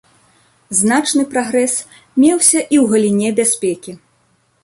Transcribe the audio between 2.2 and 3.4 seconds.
меўся і ў галіне